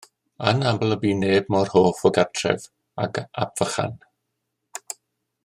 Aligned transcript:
Anaml 0.51 0.95
y 0.95 0.95
bu 1.03 1.11
neb 1.17 1.51
mor 1.55 1.69
hoff 1.73 2.01
o 2.09 2.13
gartref 2.17 2.67
ag 3.05 3.21
Ap 3.45 3.55
Vychan. 3.63 3.95